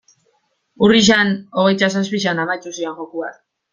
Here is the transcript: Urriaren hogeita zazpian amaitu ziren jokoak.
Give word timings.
Urriaren 0.87 1.29
hogeita 1.65 1.91
zazpian 1.99 2.43
amaitu 2.47 2.75
ziren 2.79 2.99
jokoak. 3.03 3.39